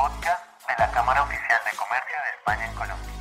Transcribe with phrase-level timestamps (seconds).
[0.00, 3.12] podcast de la Cámara Oficial de Comercio de España en Colombia.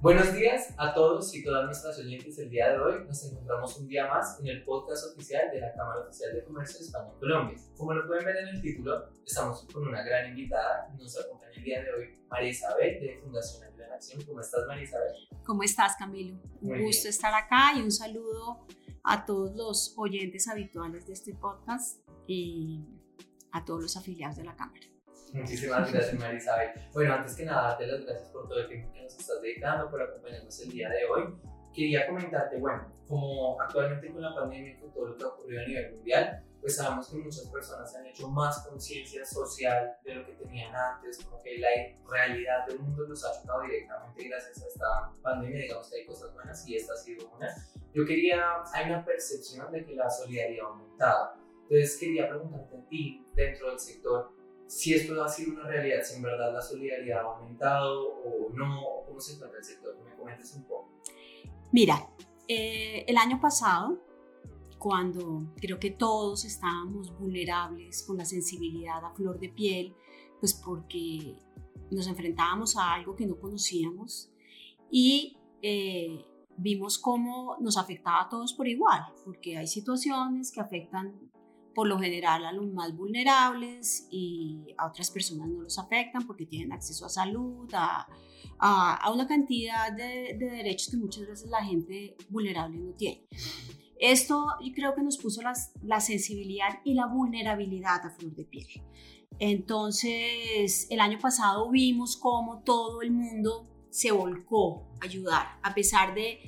[0.00, 2.38] Buenos días a todos y todas nuestras oyentes.
[2.38, 5.74] El día de hoy nos encontramos un día más en el podcast oficial de la
[5.74, 7.58] Cámara Oficial de Comercio de España y Colombia.
[7.76, 10.88] Como lo pueden ver en el título, estamos con una gran invitada.
[10.96, 14.22] Nos acompaña el día de hoy María Isabel de Fundación Ayuda en Acción.
[14.22, 15.12] ¿Cómo estás, María Isabel?
[15.44, 16.38] ¿Cómo estás, Camilo?
[16.62, 17.10] Muy Un gusto bien.
[17.10, 18.66] estar acá y un saludo
[19.04, 22.84] a todos los oyentes habituales de este podcast y
[23.52, 24.86] a todos los afiliados de la Cámara.
[25.32, 26.70] Muchísimas gracias, María Isabel.
[26.92, 29.90] Bueno, antes que nada, darte las gracias por todo el tiempo que nos estás dedicando,
[29.90, 31.53] por acompañarnos el día de hoy.
[31.74, 35.62] Quería comentarte, bueno, como actualmente con la pandemia y con todo lo que ha ocurrido
[35.62, 40.24] a nivel mundial, pues sabemos que muchas personas han hecho más conciencia social de lo
[40.24, 41.68] que tenían antes, como que la
[42.08, 46.32] realidad del mundo los ha chocado directamente gracias a esta pandemia, digamos que hay cosas
[46.32, 47.54] buenas y esta ha sido una.
[47.92, 51.34] Yo quería, hay una percepción de que la solidaridad ha aumentado.
[51.64, 54.30] Entonces quería preguntarte a ti, dentro del sector,
[54.66, 58.82] si esto ha sido una realidad, si en verdad la solidaridad ha aumentado o no,
[58.82, 60.90] o cómo se encuentra el sector, que me comentes un poco.
[61.74, 62.08] Mira,
[62.46, 63.98] eh, el año pasado,
[64.78, 69.92] cuando creo que todos estábamos vulnerables con la sensibilidad a flor de piel,
[70.38, 71.34] pues porque
[71.90, 74.30] nos enfrentábamos a algo que no conocíamos
[74.88, 76.24] y eh,
[76.56, 81.32] vimos cómo nos afectaba a todos por igual, porque hay situaciones que afectan
[81.74, 86.46] por lo general a los más vulnerables y a otras personas no los afectan porque
[86.46, 88.06] tienen acceso a salud, a,
[88.58, 93.26] a, a una cantidad de, de, derechos que muchas veces la gente vulnerable no tiene.
[93.98, 98.66] Esto creo que nos puso las, la sensibilidad y la vulnerabilidad a flor de piel.
[99.38, 106.14] Entonces, el año pasado vimos cómo todo el mundo se volcó a ayudar, a pesar
[106.14, 106.38] de,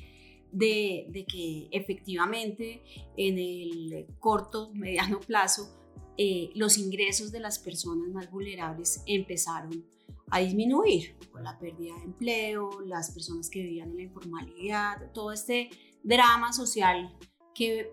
[0.53, 2.83] de, de que efectivamente
[3.17, 5.77] en el corto, mediano plazo,
[6.19, 9.85] eh, los ingresos de las personas más vulnerables empezaron
[10.31, 15.33] a disminuir con la pérdida de empleo, las personas que vivían en la informalidad, todo
[15.33, 15.71] este
[16.03, 17.17] drama social
[17.55, 17.93] que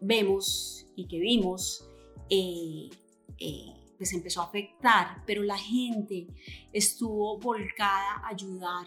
[0.00, 1.88] vemos y que vimos,
[2.28, 2.88] eh,
[3.38, 6.26] eh, pues empezó a afectar, pero la gente
[6.72, 8.86] estuvo volcada a ayudar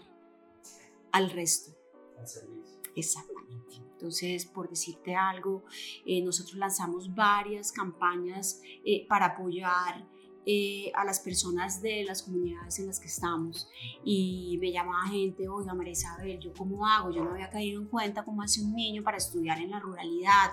[1.12, 1.72] al resto.
[2.18, 2.80] Al servicio.
[2.94, 3.76] Exactamente.
[3.92, 5.64] Entonces, por decirte algo,
[6.06, 8.62] eh, nosotros lanzamos varias campañas
[9.08, 10.06] para apoyar
[10.46, 13.68] eh, a las personas de las comunidades en las que estamos
[14.04, 17.10] y me llamaba gente, oiga María Isabel, ¿yo cómo hago?
[17.10, 20.52] Yo no había caído en cuenta cómo hace un niño para estudiar en la ruralidad,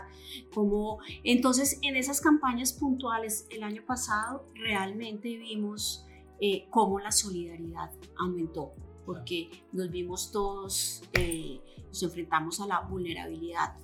[0.54, 1.00] cómo...
[1.24, 6.06] Entonces, en esas campañas puntuales el año pasado realmente vimos
[6.42, 8.74] eh, cómo la solidaridad aumentó
[9.08, 13.78] porque nos vimos todos, eh, nos enfrentamos a la vulnerabilidad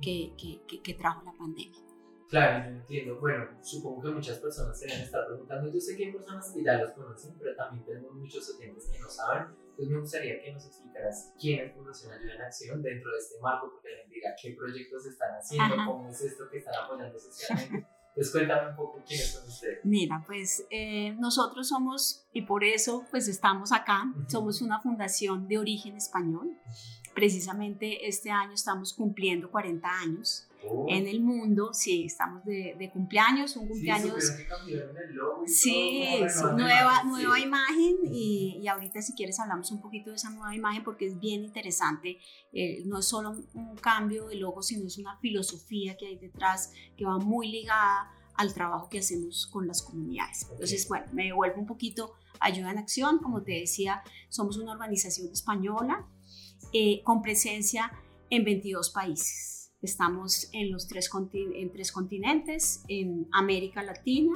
[0.00, 1.78] que, que, que, que trajo la pandemia.
[2.32, 3.20] Claro, yo entiendo.
[3.20, 5.70] Bueno, supongo que muchas personas se deben estar preguntando.
[5.70, 8.98] Yo sé que hay personas que ya los conocen, pero también tenemos muchos oyentes que
[9.00, 9.48] no saben.
[9.52, 13.38] Entonces me gustaría que nos explicaras quién es Fundación Ayuda en Acción dentro de este
[13.38, 15.84] marco, porque la gente diga qué proyectos están haciendo, Ajá.
[15.86, 17.86] cómo es esto que están apoyando socialmente.
[18.08, 19.80] Entonces cuéntame un poco quiénes son ustedes.
[19.84, 24.24] Mira, pues eh, nosotros somos, y por eso pues estamos acá, Ujú.
[24.30, 26.56] somos una fundación de origen español.
[27.14, 32.90] Precisamente este año estamos cumpliendo 40 años Oh, en el mundo, sí, estamos de, de
[32.90, 37.42] cumpleaños, un sí, cumpleaños cambiaron el logo Sí, todo, sí, nueva, nueva sí.
[37.42, 41.18] imagen y, y ahorita si quieres hablamos un poquito de esa nueva imagen porque es
[41.18, 42.18] bien interesante.
[42.52, 46.16] Eh, no es solo un, un cambio de logo, sino es una filosofía que hay
[46.16, 50.46] detrás que va muy ligada al trabajo que hacemos con las comunidades.
[50.50, 53.18] Entonces, bueno, me devuelvo un poquito a Ayuda en Acción.
[53.18, 56.06] Como te decía, somos una organización española
[56.72, 57.92] eh, con presencia
[58.30, 59.51] en 22 países.
[59.82, 64.34] Estamos en, los tres, conti- en tres continentes, en América Latina,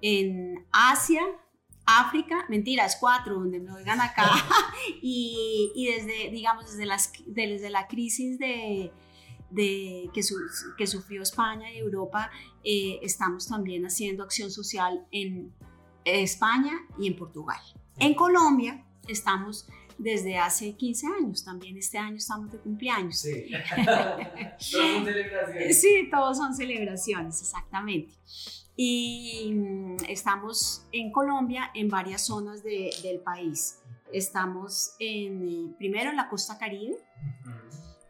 [0.00, 1.22] en Asia,
[1.84, 4.30] África, mentiras, cuatro, donde me oigan acá,
[5.02, 8.90] y, y desde, digamos, desde, las, desde la crisis de,
[9.50, 10.36] de que, su,
[10.78, 12.30] que, sufrió España y Europa,
[12.64, 15.52] eh, estamos también haciendo acción social en
[16.04, 17.60] España y en Portugal.
[17.98, 19.66] En Colombia estamos
[20.00, 23.18] desde hace 15 años, también este año estamos de cumpleaños.
[23.18, 23.50] Sí.
[23.84, 25.80] Todos son celebraciones.
[25.80, 28.14] Sí, todos son celebraciones, exactamente.
[28.76, 33.78] Y mm, estamos en Colombia, en varias zonas de, del país.
[34.10, 36.96] Estamos en, eh, primero en la costa caribe,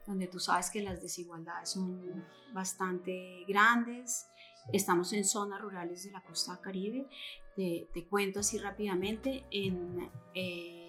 [0.07, 2.23] donde tú sabes que las desigualdades son
[2.53, 4.27] bastante grandes.
[4.71, 7.05] Estamos en zonas rurales de la costa caribe.
[7.55, 9.43] Te, te cuento así rápidamente.
[9.51, 10.80] En, eh,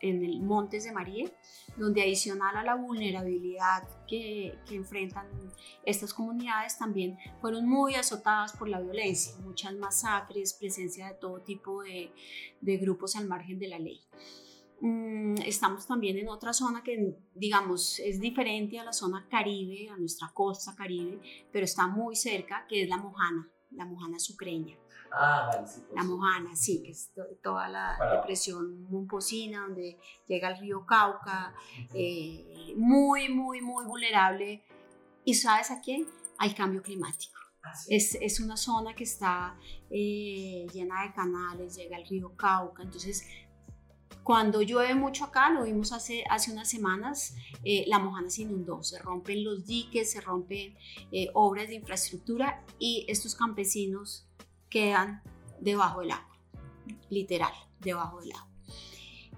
[0.00, 1.30] en el Montes de María,
[1.76, 5.26] donde adicional a la vulnerabilidad que, que, enfrentan
[5.84, 11.82] estas comunidades, también fueron muy azotadas por la violencia, muchas masacres, presencia de todo tipo
[11.82, 12.12] de,
[12.60, 14.00] de grupos al margen de la ley.
[14.80, 19.96] Mm, estamos también en otra zona que, digamos, es diferente a la zona caribe, a
[19.96, 21.20] nuestra costa caribe,
[21.52, 24.76] pero está muy cerca, que es la Mojana, la Mojana sucreña.
[25.12, 27.12] Ah, vale, sí, la Mojana, sí, que es
[27.42, 31.54] toda la depresión momposina, donde llega el río Cauca,
[31.94, 34.64] eh, muy, muy, muy vulnerable.
[35.24, 36.06] ¿Y sabes a quién?
[36.38, 37.38] Al cambio climático.
[37.62, 37.94] Ah, sí.
[37.94, 39.54] Es, es, una zona que está
[39.90, 43.26] eh, llena de canales, llega el río Cauca, entonces
[44.22, 47.34] cuando llueve mucho acá, lo vimos hace, hace unas semanas,
[47.64, 50.76] eh, la Mojana se inundó, se rompen los diques, se rompen
[51.10, 54.26] eh, obras de infraestructura y estos campesinos
[54.70, 55.22] quedan
[55.60, 56.38] debajo del agua,
[57.10, 58.48] literal, debajo del agua.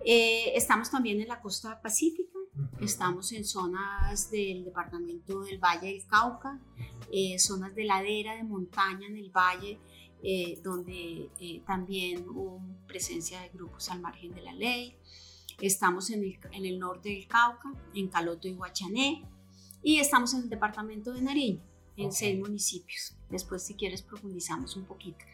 [0.04, 2.38] Eh, estamos también en la costa pacífica,
[2.80, 6.60] estamos en zonas del departamento del Valle del Cauca,
[7.38, 9.78] zonas de ladera, de montaña en el valle,
[10.24, 14.96] eh, donde eh, también hubo presencia de grupos al margen de la ley.
[15.60, 19.24] Estamos en el, en el norte del Cauca, en Caloto y Huachané,
[19.82, 21.60] y estamos en el departamento de Nariño,
[21.96, 23.14] en seis municipios.
[23.30, 25.24] Después, si quieres, profundizamos un poquito.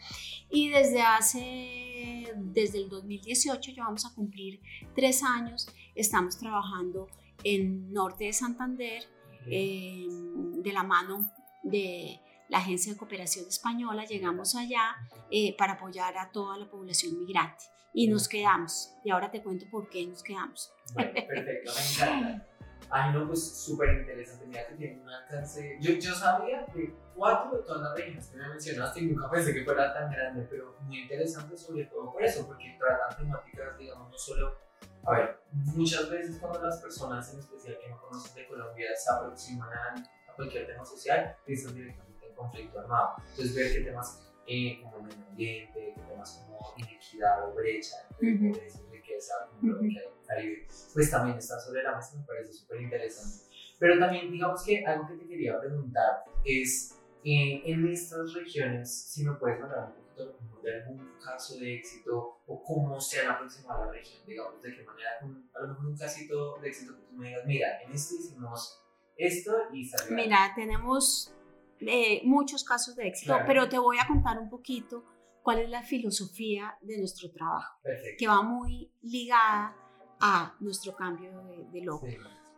[0.50, 4.60] Y desde hace, desde el 2018, ya vamos a cumplir
[4.94, 7.08] tres años, estamos trabajando
[7.44, 9.04] en norte de Santander,
[9.46, 11.32] de la mano
[11.62, 14.96] de la Agencia de Cooperación Española, llegamos allá
[15.30, 18.92] eh, para apoyar a toda la población migrante y nos quedamos.
[19.04, 20.72] Y ahora te cuento por qué nos quedamos.
[20.94, 22.46] perfecto, me encanta.
[22.90, 24.46] Ay, no, pues súper interesante.
[24.46, 25.76] Mira que tiene un alcance.
[25.80, 29.52] Yo, yo sabía de cuatro de todas las regiones que me mencionaste y nunca pensé
[29.52, 34.10] que fuera tan grande, pero muy interesante sobre todo por eso, porque tratan temáticas, digamos,
[34.10, 34.56] no solo.
[35.04, 39.12] A ver, muchas veces cuando las personas, en especial que no conocen de Colombia, se
[39.12, 42.08] aproximan a cualquier tema social, piensan directamente
[42.38, 43.16] conflicto armado.
[43.30, 48.48] Entonces, ver qué temas eh, como medio ambiente, qué temas como inequidad o brecha entre
[48.50, 52.52] pobreza y riqueza, como que hay Caribe, pues también está sobre la mesa, me parece
[52.52, 53.44] súper interesante.
[53.78, 56.94] Pero también, digamos que algo que te quería preguntar es,
[57.24, 62.40] eh, en estas regiones, si me puedes hablar un poquito de algún caso de éxito
[62.46, 65.86] o cómo se han aproximado a la región, digamos, de qué manera, a lo mejor
[65.86, 68.84] un casito de éxito que tú me digas, mira, en este hicimos
[69.16, 70.14] esto y salió.
[70.14, 71.34] Mira, tenemos
[71.80, 75.04] eh, muchos casos de éxito, pero te voy a contar un poquito
[75.42, 77.80] cuál es la filosofía de nuestro trabajo,
[78.18, 79.74] que va muy ligada
[80.20, 82.06] a nuestro cambio de, de logo.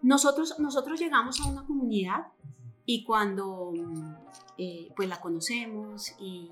[0.02, 2.28] Nosotros, nosotros llegamos a una comunidad
[2.86, 3.72] y cuando
[4.58, 6.50] eh, pues la conocemos y,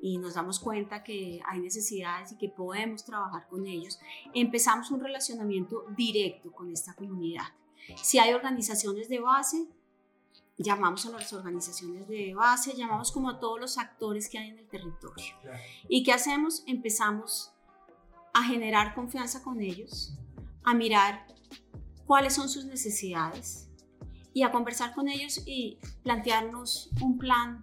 [0.00, 3.98] y, nos damos cuenta que hay necesidades y que podemos trabajar con ellos,
[4.32, 7.46] empezamos un relacionamiento directo con esta comunidad.
[8.02, 9.66] Si hay organizaciones de base,
[10.56, 14.58] llamamos a las organizaciones de base, llamamos como a todos los actores que hay en
[14.58, 15.34] el territorio.
[15.88, 16.62] ¿Y qué hacemos?
[16.66, 17.52] Empezamos
[18.32, 20.16] a generar confianza con ellos,
[20.66, 21.26] a mirar
[22.06, 23.70] cuáles son sus necesidades
[24.34, 27.62] y a conversar con ellos y plantearnos un plan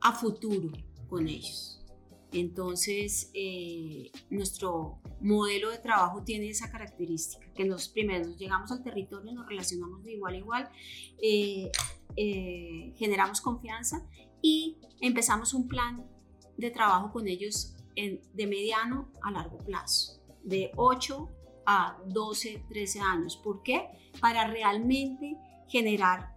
[0.00, 0.72] a futuro
[1.08, 1.84] con ellos.
[2.32, 9.32] Entonces, eh, nuestro modelo de trabajo tiene esa característica, que nos primero llegamos al territorio,
[9.32, 10.70] nos relacionamos de igual a igual,
[11.22, 11.72] eh,
[12.16, 14.06] eh, generamos confianza
[14.42, 16.06] y empezamos un plan
[16.56, 21.28] de trabajo con ellos de mediano a largo plazo, de 8
[21.70, 23.36] a 12, 13 años.
[23.36, 23.86] ¿Por qué?
[24.22, 25.36] Para realmente
[25.68, 26.34] generar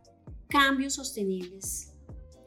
[0.49, 1.93] cambios sostenibles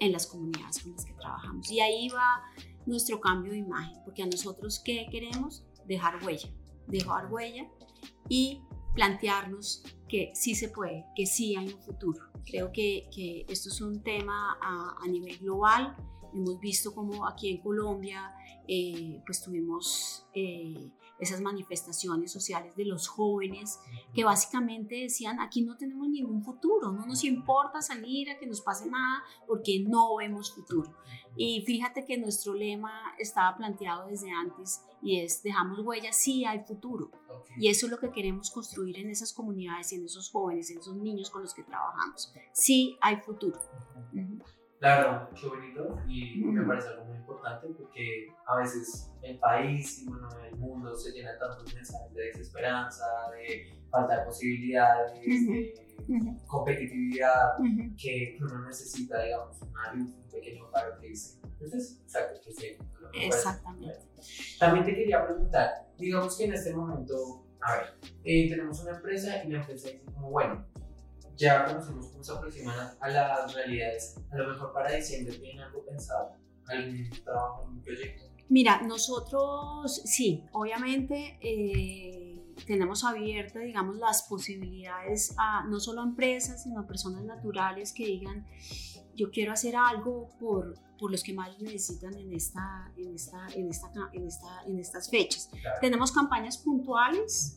[0.00, 1.70] en las comunidades con las que trabajamos.
[1.70, 2.42] Y ahí va
[2.84, 5.64] nuestro cambio de imagen, porque a nosotros, ¿qué queremos?
[5.86, 6.50] Dejar huella,
[6.86, 7.66] dejar huella
[8.28, 8.60] y
[8.94, 12.20] plantearnos que sí se puede, que sí hay un futuro.
[12.44, 15.96] Creo que, que esto es un tema a, nivel global.
[16.34, 18.34] Hemos visto como aquí en Colombia,
[18.68, 23.78] eh, pues tuvimos eh, esas manifestaciones sociales de los jóvenes
[24.12, 28.60] que básicamente decían, aquí no tenemos ningún futuro, no nos importa salir a que nos
[28.60, 30.92] pase nada porque no vemos futuro.
[31.36, 36.60] Y fíjate que nuestro lema estaba planteado desde antes y es, dejamos huellas, sí hay
[36.60, 37.10] futuro.
[37.58, 40.96] Y eso es lo que queremos construir en esas comunidades, en esos jóvenes, en esos
[40.96, 42.32] niños con los que trabajamos.
[42.52, 43.58] Sí hay futuro.
[44.84, 50.06] Claro, qué bonito y me parece algo muy importante porque a veces el país y
[50.06, 55.74] bueno, el mundo se llena de tantos mensajes de desesperanza, de falta de posibilidades, de
[56.46, 57.56] competitividad,
[57.96, 59.58] que uno necesita, digamos,
[59.94, 61.40] un pequeño paro que dice.
[61.42, 62.76] Entonces, exacto, que sí.
[63.14, 64.00] Exactamente.
[64.60, 69.42] También te quería preguntar, digamos que en este momento A ver, eh, tenemos una empresa
[69.42, 70.66] y la empresa dice como, bueno,
[71.36, 74.16] ya conocemos cómo se aproximan a las realidades.
[74.30, 76.36] A lo mejor para diciembre tienen algo pensado,
[76.66, 78.24] algún trabajo, un proyecto.
[78.48, 86.62] Mira, nosotros sí, obviamente eh, tenemos abiertas, digamos, las posibilidades a no solo a empresas,
[86.62, 88.46] sino a personas naturales que digan,
[89.14, 93.70] yo quiero hacer algo por, por los que más necesitan en, esta, en, esta, en,
[93.70, 95.50] esta, en, esta, en estas fechas.
[95.80, 97.56] Tenemos campañas puntuales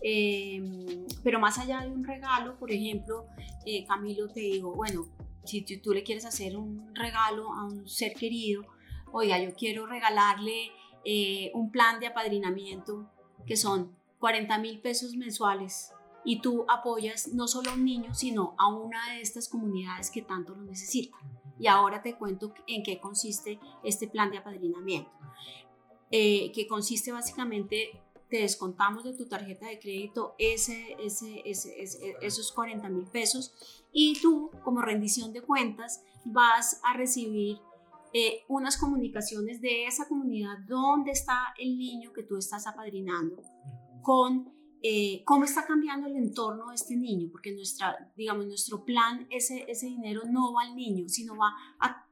[0.00, 3.26] Em, pero más allá de un regalo, por ejemplo,
[3.66, 5.06] eh, Camilo, te digo, bueno,
[5.44, 8.64] si tú, le quieres hacer un regalo a un ser querido,
[9.12, 10.70] oiga, yo quiero regalarle
[11.04, 13.10] eh, un plan de apadrinamiento
[13.46, 15.92] que son 40 mil pesos mensuales
[16.24, 20.22] y tú apoyas no solo a un niño, sino a una de estas comunidades que
[20.22, 21.20] tanto lo necesitan.
[21.58, 25.10] Y ahora te cuento en qué consiste este plan de apadrinamiento,
[26.10, 31.42] eh, que consiste básicamente te descontamos de tu tarjeta de crédito ese, ese,
[32.20, 33.52] esos 40 mil pesos
[33.92, 37.58] y tú como rendición de cuentas vas a recibir
[38.12, 43.42] eh, unas comunicaciones de esa comunidad donde está el niño que tú estás apadrinando
[44.02, 44.50] con
[44.82, 49.64] eh, cómo está cambiando el entorno de este niño, porque nuestra, digamos, nuestro plan, ese,
[49.68, 52.06] ese dinero no va al niño, sino va a,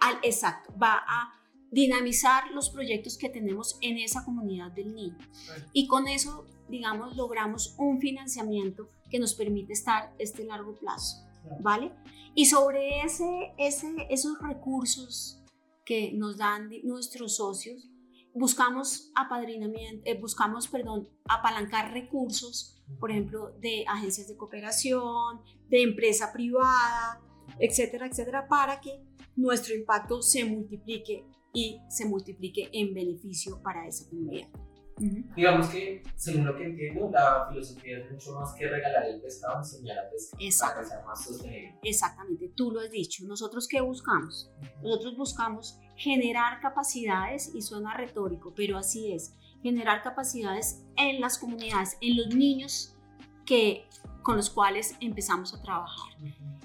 [0.00, 1.39] al, exacto, va a
[1.70, 5.18] dinamizar los proyectos que tenemos en esa comunidad del niño.
[5.72, 11.24] Y con eso, digamos, logramos un financiamiento que nos permite estar este largo plazo,
[11.60, 11.92] ¿vale?
[12.34, 15.42] Y sobre ese, ese, esos recursos
[15.84, 17.88] que nos dan nuestros socios,
[18.32, 26.32] buscamos apadrinamiento, eh, buscamos, perdón, apalancar recursos, por ejemplo, de agencias de cooperación, de empresa
[26.32, 27.20] privada,
[27.58, 29.02] etcétera, etcétera, para que
[29.36, 34.48] nuestro impacto se multiplique y se multiplique en beneficio para esa comunidad.
[35.34, 39.58] Digamos que, según lo que entiendo, la filosofía es mucho más que regalar el pescado,
[39.58, 41.78] enseñar a pescar para que sea más sostenible.
[41.82, 43.24] Exactamente, tú lo has dicho.
[43.24, 44.50] ¿Nosotros qué buscamos?
[44.82, 51.96] Nosotros buscamos generar capacidades, y suena retórico, pero así es, generar capacidades en las comunidades,
[52.02, 52.94] en los niños
[53.46, 53.86] que,
[54.22, 56.12] con los cuales empezamos a trabajar.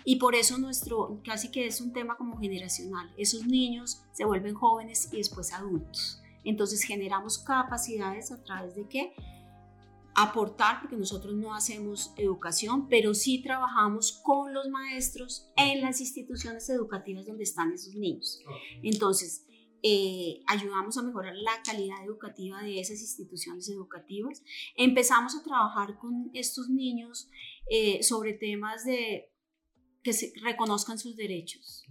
[0.06, 3.12] Y por eso nuestro, casi que es un tema como generacional.
[3.18, 6.22] Esos niños se vuelven jóvenes y después adultos.
[6.44, 9.14] Entonces generamos capacidades a través de qué?
[10.14, 16.70] Aportar, porque nosotros no hacemos educación, pero sí trabajamos con los maestros en las instituciones
[16.70, 18.40] educativas donde están esos niños.
[18.84, 19.46] Entonces,
[19.82, 24.44] eh, ayudamos a mejorar la calidad educativa de esas instituciones educativas.
[24.76, 27.30] Empezamos a trabajar con estos niños
[27.70, 29.35] eh, sobre temas de
[30.06, 31.84] que se reconozcan sus derechos.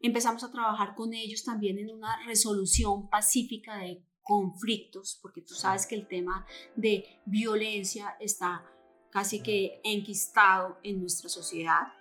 [0.00, 5.86] Empezamos a trabajar con ellos también en una resolución pacífica de conflictos, porque tú sabes
[5.86, 6.46] que el tema
[6.76, 8.64] de violencia está
[9.10, 11.92] casi que enquistado en nuestra sociedad,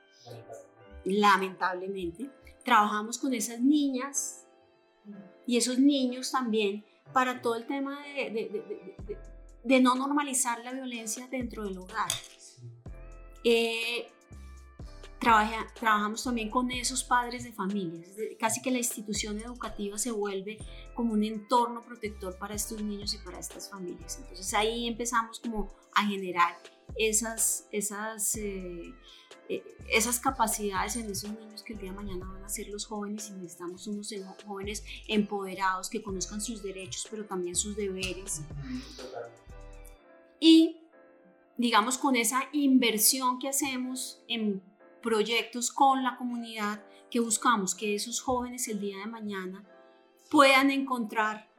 [1.03, 2.29] lamentablemente.
[2.63, 4.47] Trabajamos con esas niñas
[5.45, 8.63] y esos niños también para todo el tema de,
[9.65, 12.09] de, no normalizar la violencia dentro del hogar.
[13.43, 14.07] Eh,
[15.19, 18.11] trabajamos también con esos padres de familias.
[18.39, 20.57] Casi que la institución educativa se vuelve
[20.93, 24.17] como un entorno protector para estos niños y para estas familias.
[24.21, 26.55] Entonces ahí empezamos como a generar
[26.95, 28.93] esas, esas, eh,
[29.49, 32.85] eh, esas capacidades en esos niños que el día de mañana van a ser los
[32.85, 34.13] jóvenes y necesitamos unos
[34.45, 38.41] jóvenes empoderados que conozcan sus derechos pero también sus deberes.
[40.39, 40.77] Y
[41.57, 44.61] digamos con esa inversión que hacemos en
[45.01, 49.63] proyectos con la comunidad que buscamos que esos jóvenes el día de mañana
[50.29, 51.49] puedan encontrar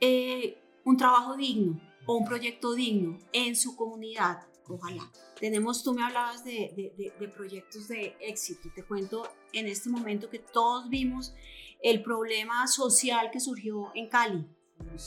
[0.00, 4.46] eh, un trabajo digno o un proyecto digno en su comunidad.
[4.68, 5.10] Ojalá.
[5.38, 8.68] Tenemos, tú me hablabas de, de, proyectos de éxito.
[8.74, 11.34] Te cuento en este momento que todos vimos
[11.82, 14.46] el problema social que surgió en Cali.
[14.80, 14.98] E,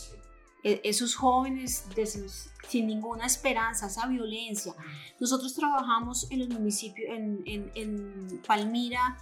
[0.65, 1.85] esos jóvenes
[2.67, 4.73] sin ninguna esperanza, esa violencia.
[5.19, 9.17] Nosotros trabajamos en los municipios, en, Palmira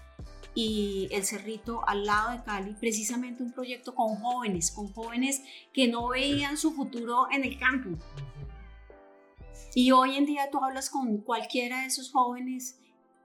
[0.56, 5.42] y El Cerrito, al lado de Cali, precisamente un proyecto con jóvenes, con jóvenes
[5.74, 7.90] que no veían su futuro en el campo.
[9.76, 12.80] Y hoy en día tú hablas con cualquiera de esos jóvenes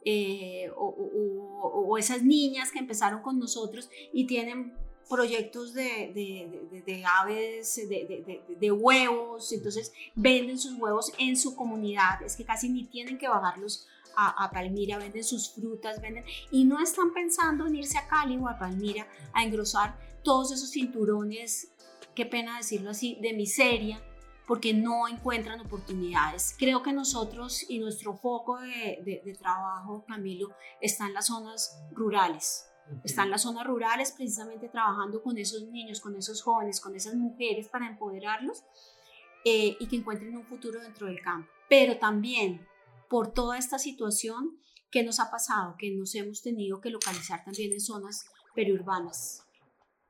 [0.04, 4.72] eh, o, esas niñas que empezaron con nosotros y tienen
[5.08, 12.36] proyectos de, de, de, aves, de, huevos, entonces venden sus huevos en su comunidad, es
[12.36, 13.86] que casi ni tienen que bajarlos
[14.16, 18.36] a, a, Palmira, venden sus frutas, venden, y no están pensando en irse a Cali
[18.36, 21.68] o a Palmira a engrosar todos esos cinturones,
[22.14, 24.02] qué pena decirlo así, de miseria
[24.48, 26.56] porque no encuentran oportunidades.
[26.58, 30.48] Creo que nosotros y nuestro foco de, de, trabajo, Camilo,
[30.80, 32.67] está en las zonas rurales.
[33.04, 37.14] Está en las zonas rurales precisamente trabajando con esos niños, con esos jóvenes, con esas
[37.14, 38.64] mujeres para empoderarlos
[39.44, 41.50] eh, y que encuentren un futuro dentro del campo.
[41.68, 42.66] Pero también
[43.08, 44.58] por toda esta situación
[44.90, 49.46] que nos ha pasado, que nos hemos tenido que localizar también en zonas periurbanas.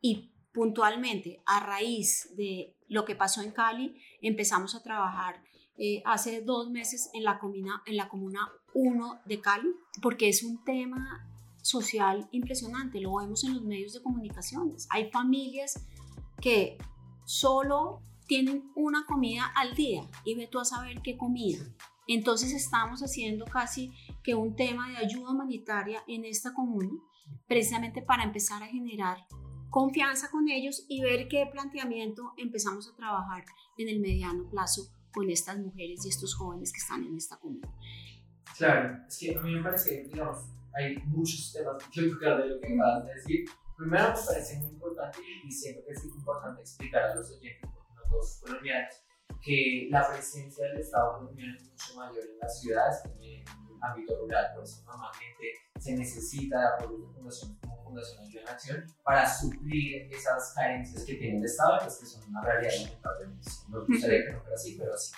[0.00, 5.42] Y puntualmente, a raíz de lo que pasó en Cali, empezamos a trabajar
[5.76, 9.68] eh, hace dos meses en la, comuna, en la comuna 1 de Cali,
[10.02, 11.24] porque es un tema
[11.68, 14.88] social impresionante, lo vemos en los medios de comunicaciones.
[14.90, 15.84] Hay familias
[16.40, 16.78] que
[17.24, 21.64] solo tienen una comida al día y ve tú a saber qué comida.
[22.06, 26.90] Entonces estamos haciendo casi que un tema de ayuda humanitaria en esta comuna,
[27.46, 29.26] precisamente para empezar a generar
[29.70, 33.44] confianza con ellos y ver qué planteamiento empezamos a trabajar
[33.76, 37.68] en el mediano plazo con estas mujeres y estos jóvenes que están en esta comuna.
[38.56, 40.38] Claro, es que a mí me parece, digamos,
[40.78, 43.44] hay muchos temas que tocar de lo que acabas de decir.
[43.76, 47.94] Primero me parece muy importante y siento que es importante explicar a los oyentes, porque
[47.94, 48.94] no todos colombianos,
[49.42, 53.44] que la presencia del Estado colombiano es mucho mayor en las ciudades que en el
[53.80, 54.46] ámbito rural.
[54.54, 59.28] Por eso normalmente se necesita de apoyo de fundaciones como Fundación Ayuda en Acción para
[59.28, 63.50] suplir esas carencias que tiene el Estado, pues que son una realidad lamentablemente.
[63.68, 65.12] Nos gustaría que no fuera así, pero así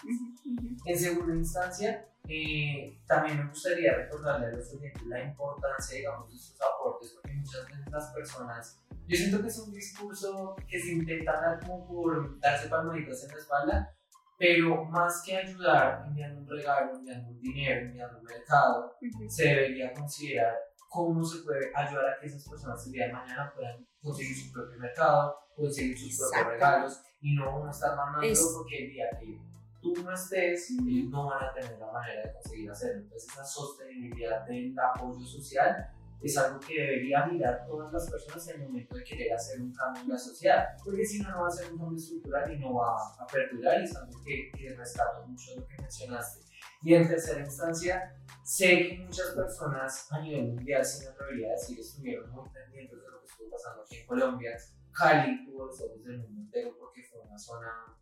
[0.85, 6.37] En segunda instancia, eh, también me gustaría recordarle a los oyentes la importancia, digamos, de
[6.37, 10.93] estos aportes, porque muchas veces las personas, yo siento que es un discurso que se
[10.93, 13.97] intenta dar como por darse palmaditas en la espalda,
[14.39, 18.97] pero más que ayudar enviando un regalo, enviando un dinero, enviando un mercado,
[19.29, 20.57] se debería considerar
[20.89, 24.53] cómo se puede ayudar a que esas personas el día de mañana puedan conseguir su
[24.53, 29.39] propio mercado, conseguir sus propios regalos y no uno estar mandando porque el día que
[29.81, 33.03] tú no estés, ellos no van a tener la manera de conseguir hacerlo.
[33.03, 35.91] Entonces esa sostenibilidad del apoyo social
[36.23, 39.73] es algo que debería mirar todas las personas en el momento de querer hacer un
[39.73, 42.59] cambio en la sociedad, porque si no, no va a ser un cambio estructural y
[42.59, 46.45] no va a perdurar, y es algo que, que rescato mucho de lo que mencionaste.
[46.83, 51.79] Y en tercera instancia, sé que muchas personas a nivel mundial, sin atrevería a decir,
[51.79, 54.57] estuvieron muy pendientes de lo que estuvo pasando aquí en Colombia.
[54.93, 58.00] Cali tuvo los ojos del mundo entero porque fue una zona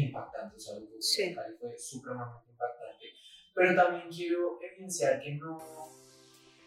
[0.00, 1.34] impactante, o sea, sí.
[1.34, 3.04] Cali fue supremamente impactante.
[3.54, 5.86] Pero también quiero evidenciar que no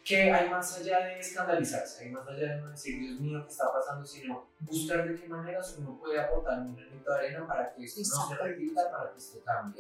[0.09, 3.51] que hay más allá de escandalizarse, hay más allá de no decir, Dios mío, ¿qué
[3.51, 4.03] está pasando?
[4.03, 8.01] Sino buscar de qué maneras uno puede aportar un granito de arena para que esto
[8.01, 9.79] no se repita, para que esto cambie.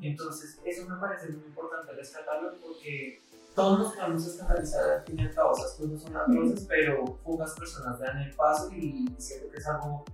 [0.00, 3.20] Entonces, eso me parece muy importante rescatarlo porque
[3.56, 7.52] todos nos podemos escandalizar al fin y al cabo, esas cosas son atroces, pero pocas
[7.58, 10.04] personas dan el paso y siento que es algo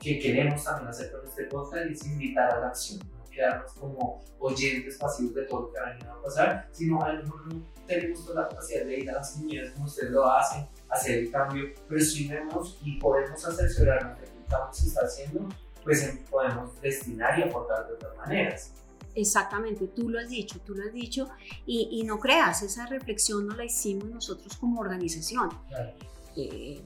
[0.00, 3.00] que queremos también hacer con este podcast y es invitar a la acción
[3.38, 7.22] quedarnos como oyentes pasivos de todo lo que ha venido a pasar, sino a lo
[7.22, 10.66] mejor no tenemos toda la capacidad de ir a las comunidades como ustedes lo hacen,
[10.88, 15.48] hacer el cambio, pero si vemos y podemos asesorarnos de que el se está haciendo,
[15.84, 18.72] pues em, podemos destinar y aportar de otras maneras.
[19.14, 21.28] Exactamente, tú lo has dicho, tú lo has dicho,
[21.66, 25.50] y, y no creas, esa reflexión no la hicimos nosotros como organización.
[25.68, 25.92] Claro.
[26.36, 26.80] Eh,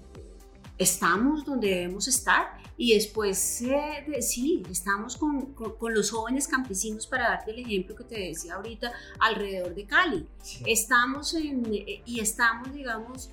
[0.83, 7.29] estamos donde debemos estar y después de, sí, estamos con, con, los jóvenes campesinos para
[7.29, 10.27] darte el ejemplo que te decía ahorita alrededor de Cali.
[10.67, 13.31] Estamos en, y estamos, digamos,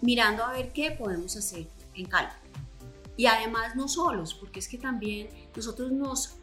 [0.00, 2.28] mirando a ver qué podemos hacer en Cali.
[3.16, 6.36] Y además no solos, porque es que también nosotros nos,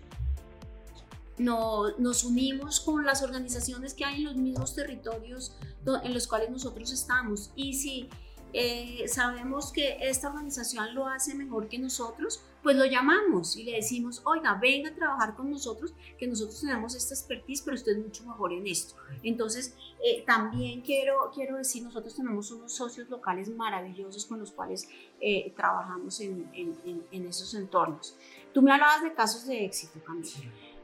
[1.37, 5.55] no, nos unimos con las organizaciones que hay en los mismos territorios
[6.03, 7.49] en los cuales nosotros estamos.
[7.55, 8.09] Y si
[8.51, 13.73] eh, sabemos que esta organización lo hace mejor que nosotros, pues lo llamamos y le
[13.73, 17.99] decimos, oiga, venga a trabajar con nosotros, que nosotros tenemos esta expertise, pero usted es
[17.99, 18.95] mucho mejor en esto.
[19.23, 24.89] Entonces, eh, también quiero, quiero decir, nosotros tenemos unos socios locales maravillosos con los cuales
[25.21, 28.15] eh, trabajamos en, en, en, esos entornos.
[28.53, 30.29] Tú me hablabas de casos de éxito, Camilo.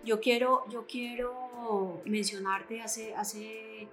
[0.03, 3.87] Yo quiero, yo quiero mencionarte hace, hace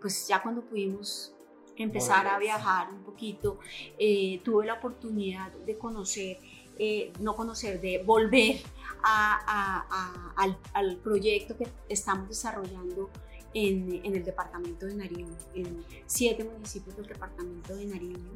[0.00, 1.34] pues ya cuando pudimos
[1.82, 3.58] empezar a viajar un poquito.
[3.98, 6.38] Eh, tuve la oportunidad de conocer,
[6.78, 8.60] eh, no conocer, de volver
[9.02, 13.10] al, proyecto que estamos desarrollando
[13.54, 18.30] en, el departamento de Nariño, en siete municipios del departamento de Nariño,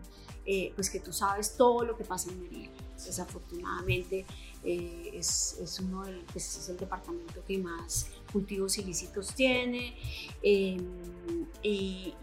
[0.44, 2.70] eh, pues que tú sabes todo lo que pasa en Nariño.
[2.94, 4.26] Desafortunadamente
[4.64, 9.94] es, es, uno del, pues, es el departamento que más cultivos ilícitos tiene
[10.42, 12.14] em, y,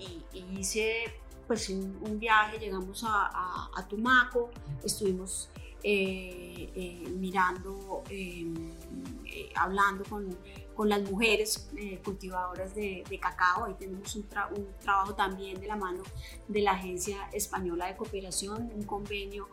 [0.58, 1.14] hice
[1.48, 4.50] pues un, viaje, llegamos a, Tumaco,
[4.84, 5.50] estuvimos
[5.84, 8.72] eh, eh, mirando, em,
[9.26, 10.38] eh, hablando con,
[10.74, 11.70] con, las mujeres
[12.04, 13.66] cultivadoras de, cacao.
[13.66, 14.26] Ahí tenemos un,
[14.80, 16.02] trabajo también de la mano
[16.48, 19.50] de la Agencia Española de Cooperación, un convenio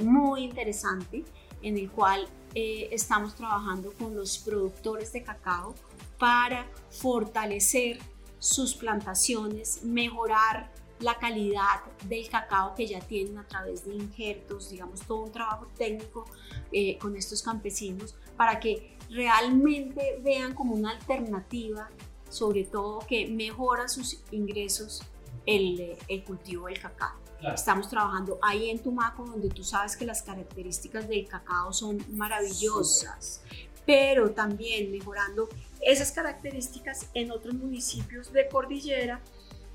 [0.00, 1.24] muy interesante
[1.62, 5.74] en el cual estamos trabajando con los productores de cacao
[6.18, 7.98] para fortalecer
[8.38, 15.00] sus plantaciones, mejorar la calidad del cacao que ya tienen a través de injertos, digamos,
[15.02, 16.24] todo un trabajo técnico
[16.72, 21.88] eh, con estos campesinos para que realmente vean como una alternativa,
[22.28, 25.02] sobre todo que mejora sus ingresos
[25.46, 27.27] el, el cultivo del cacao.
[27.40, 33.42] Estamos trabajando ahí en Tumaco, donde tú sabes que las características del cacao son maravillosas,
[33.86, 35.48] pero también mejorando
[35.80, 39.20] esas características en otros municipios de cordillera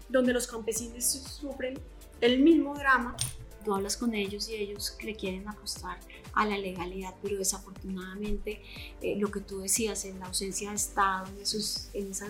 [0.09, 1.79] donde los campesinos sufren
[2.19, 3.15] el mismo drama,
[3.63, 5.97] tú hablas con ellos y ellos le quieren apostar
[6.33, 8.61] a la legalidad, pero desafortunadamente
[9.01, 11.89] eh, lo que tú decías en la ausencia de Estado, en esos...
[11.93, 12.27] En esa...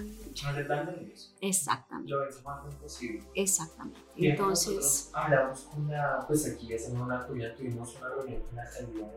[1.42, 2.12] Exactamente.
[2.12, 3.24] Lo es más posible.
[3.34, 4.00] Exactamente.
[4.18, 5.10] Entonces...
[5.14, 9.12] Hablamos con la, pues aquí hacemos una reunión, tuvimos una reunión con la calidad,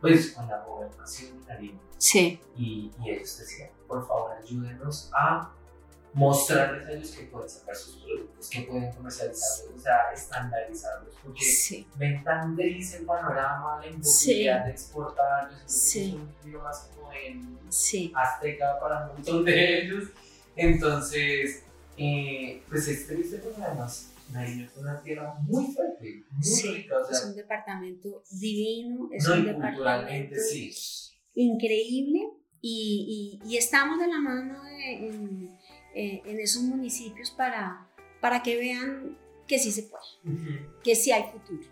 [0.00, 1.80] pues con la gobernación de Nariño.
[1.98, 2.40] Sí.
[2.56, 5.52] Y, y ellos decían, por favor, ayúdenos a
[6.14, 11.86] mostrarles a ellos que pueden sacar sus productos, que pueden comercializarlos, o sea, estandarizarlos, porque
[11.96, 16.08] ven tan gris el panorama, la imposibilidad de exportar, yo sí.
[16.08, 17.58] es un poquito más como en
[18.14, 20.04] Azteca para un montón de ellos,
[20.54, 21.64] entonces,
[21.96, 27.04] eh, pues es triste porque además Nariño es una tierra muy fuerte, muy rica, o
[27.04, 30.36] sea, es un departamento divino, es un departamento
[31.34, 32.20] increíble
[32.60, 35.50] y, y, y, estamos de la mano de...
[35.94, 37.86] Eh, en esos municipios para,
[38.20, 41.68] para que vean que sí se puede, que sí hay futuro,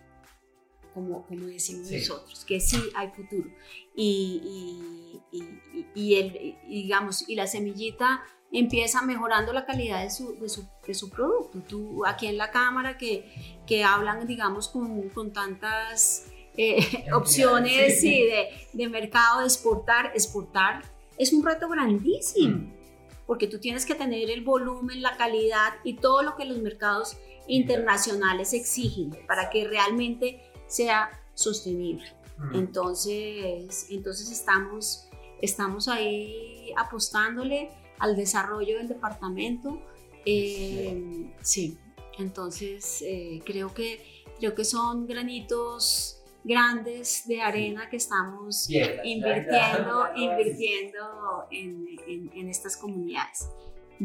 [0.94, 3.50] como, como decimos nosotros, que sí hay futuro.
[3.96, 10.48] Y, y, y, el, digamos, y la semillita empieza mejorando la calidad de su, de
[10.48, 11.60] su, de su producto.
[11.66, 13.24] Tú aquí en la cámara que,
[13.66, 18.22] que hablan, digamos, con, con tantas eh, opciones sí.
[18.22, 20.84] de, de, mercado, de exportar, exportar
[21.18, 22.71] es un reto grandísimo.
[23.32, 26.58] Mm porque tú tienes que tener el volumen, la calidad y todo lo que los
[26.58, 27.16] mercados
[27.46, 32.04] internacionales exigen para que realmente sea sostenible.
[32.52, 35.08] Entonces, entonces estamos,
[35.40, 39.80] estamos ahí apostándole al desarrollo del departamento.
[40.26, 41.78] Eh, sí,
[42.18, 44.04] entonces eh, creo, que,
[44.40, 51.86] creo que son granitos grandes de arena que estamos invirtiendo, invirtiendo en,
[52.34, 53.48] en, estas comunidades.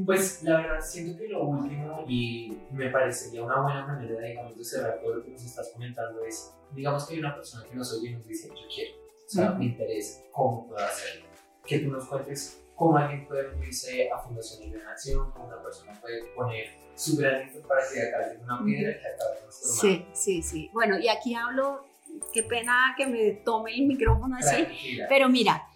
[0.06, 4.63] Pues la verdad siento que lo último y me parecería una buena manera digamos, de
[4.63, 7.91] cerrar todo lo que nos estás comentando es, digamos que hay una persona que nos
[7.93, 11.26] oye y nos dice, yo quiero, o sea, me interesa, ¿cómo puedo hacerlo?
[11.65, 16.00] Que tú nos cuentes cómo alguien puede unirse a Fundación de Nación, cómo una persona
[16.00, 20.69] puede poner su granito para que acabe una piedra que acabe nuestro Sí, sí, sí.
[20.73, 21.86] Bueno, y aquí hablo
[22.34, 24.65] qué pena que me tome el micrófono así,
[25.10, 25.67] pero mira,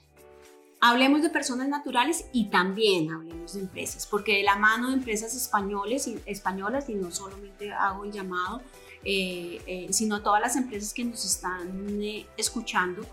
[0.81, 5.35] hablemos de personas naturales y también hablemos de empresas, porque de la mano de empresas
[5.35, 8.61] españoles y, españolas, y no solamente hago el llamado,
[9.03, 13.03] eh, eh, sino todas las empresas que nos están eh, escuchando,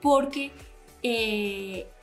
[0.00, 0.52] porque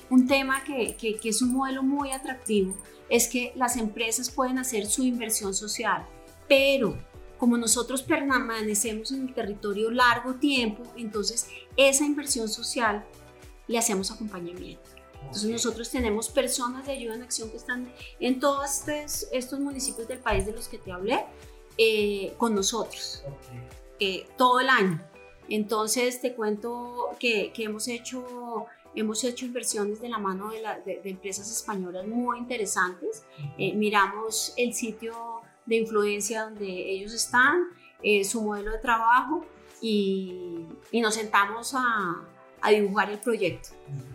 [0.09, 2.75] un tema que, que, que es un modelo muy atractivo
[3.09, 6.05] es que las empresas pueden hacer su inversión social,
[6.47, 6.95] pero
[7.41, 13.03] como nosotros permanecemos en el territorio largo tiempo, entonces esa inversión social
[13.65, 14.87] le hacemos acompañamiento.
[15.21, 18.83] Entonces nosotros tenemos personas de ayuda en acción que están en todos
[19.31, 21.25] estos, municipios del país de los que te hablé
[21.79, 23.23] eh, con nosotros
[23.99, 25.01] eh, todo el año.
[25.49, 32.05] Entonces te cuento que, hemos, hecho, hemos hecho inversiones de la mano de, empresas españolas
[32.05, 33.23] muy interesantes.
[33.57, 37.67] Eh, miramos el sitio de influencia donde ellos están,
[38.03, 39.45] eh, su modelo de trabajo
[39.81, 42.21] y, y nos sentamos a,
[42.61, 43.69] a, dibujar el proyecto.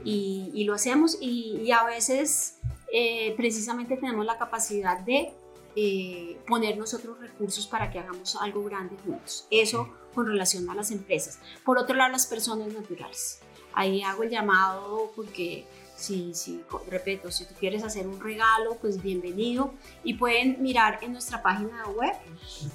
[0.05, 2.59] Y, y lo hacemos y, a veces
[2.93, 5.33] eh, precisamente tenemos la capacidad de
[5.75, 9.47] eh, poner nosotros recursos para que hagamos algo grande juntos.
[9.51, 11.39] Eso con relación a las empresas.
[11.65, 13.41] Por otro lado, las personas naturales.
[13.75, 19.03] Ahí hago el llamado porque si, si, repito, si tú quieres hacer un regalo, pues
[19.03, 19.73] bienvenido.
[20.05, 22.13] Y pueden mirar en nuestra página web.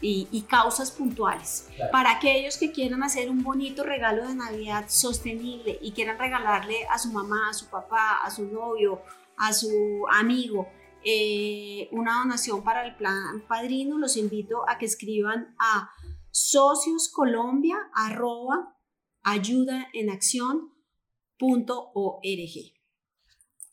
[0.00, 1.68] Y, causas puntuales.
[1.90, 6.98] Para aquellos que quieran hacer un bonito regalo de Navidad sostenible y quieran regalarle a
[6.98, 9.02] su mamá, a su papá, a su novio,
[9.36, 10.68] a su amigo,
[11.04, 15.90] eh, una donación para el plan padrino, los invito a que escriban a
[16.30, 18.74] socioscolombia arroba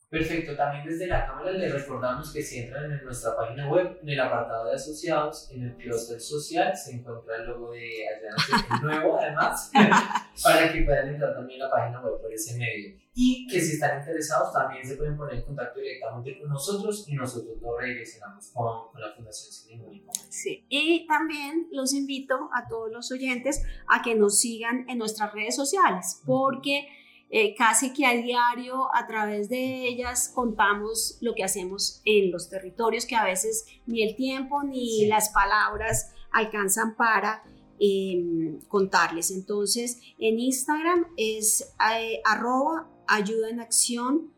[0.10, 4.10] Perfecto, también desde la Cámara les recordamos que si entran en nuestra página web, en
[4.10, 9.20] el apartado de asociados, en el clúster social, se encuentra el logo de Allá nuevo
[9.20, 9.72] además,
[10.44, 12.96] para que puedan entrar también a la página web por ese medio.
[13.16, 17.16] Y que si están interesados también se pueden poner en contacto directamente con nosotros y
[17.16, 22.92] nosotros lo redireccionamos con, con la Fundación Sin Sí, y también los invito a todos
[22.92, 26.88] los oyentes a que nos sigan en nuestras redes sociales, porque...
[27.32, 32.50] Eh, casi que a diario a través de ellas contamos lo que hacemos en los
[32.50, 37.44] territorios que a veces ni el tiempo ni las palabras alcanzan para
[37.80, 39.32] em, contarles.
[39.32, 44.32] Entonces en Instagram es eh, arroba ayuda en acción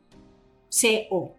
[0.70, 1.36] CO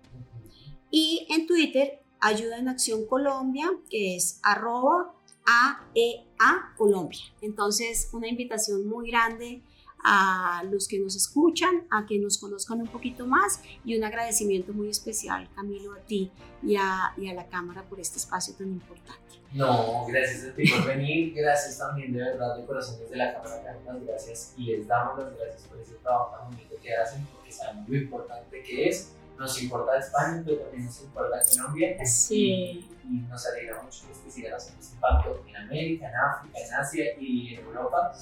[0.90, 5.14] y en Twitter ayuda en acción Colombia que es arroba
[5.46, 7.20] AEA Colombia.
[7.40, 9.62] Entonces una invitación muy grande
[10.10, 14.72] a los que nos escuchan, a que nos conozcan un poquito más y un agradecimiento
[14.72, 18.68] muy especial, Camilo, a ti y a, y a la Cámara por este espacio tan
[18.68, 19.20] importante.
[19.52, 23.78] No, gracias a ti por venir, gracias también de verdad de corazón desde la Cámara,
[23.84, 27.52] las gracias y les damos las gracias por ese trabajo tan bonito que hacen porque
[27.52, 29.12] sabemos lo importante que es.
[29.38, 32.06] Nos importa España, pero también nos importa Colombia.
[32.06, 32.88] Sí.
[33.04, 37.04] Y, nos alegra mucho que sigan haciendo ese impacto en América, en África, en Asia
[37.18, 38.12] y en Europa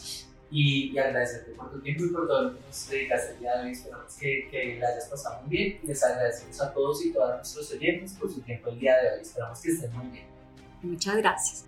[0.50, 3.64] y, agradecerte por tu tiempo y por todo lo que nos dedicaste el día de
[3.64, 3.72] hoy.
[3.72, 5.80] Esperamos que, que la hayas pasado muy bien.
[5.84, 9.20] Les agradecemos a todos y todas nuestros oyentes por su tiempo el día de hoy.
[9.22, 10.26] Esperamos que estén muy bien.
[10.82, 11.64] Muchas gracias.